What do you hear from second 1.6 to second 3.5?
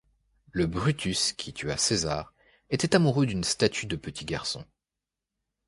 César était amoureux d'une